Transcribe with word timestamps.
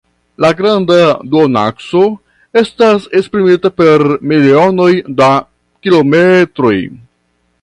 La 0.43 0.49
granda 0.59 0.95
duonakso 1.33 2.01
estas 2.61 3.05
esprimita 3.21 3.73
per 3.83 4.07
milionoj 4.33 4.91
da 5.21 5.31
kilometroj. 5.87 6.77